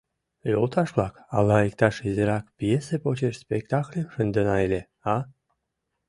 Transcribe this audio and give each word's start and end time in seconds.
—Йолташ-влак, 0.51 1.13
ала 1.37 1.57
иктаж 1.67 1.95
изирак 2.07 2.45
пьесе 2.57 2.95
почеш 3.03 3.35
спектакльым 3.43 4.07
шындена 4.13 4.55
ыле, 4.65 4.81
а? 5.13 5.15